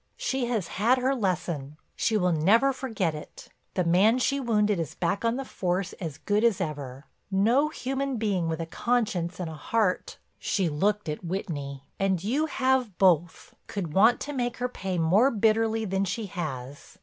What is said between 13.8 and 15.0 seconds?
want to make her pay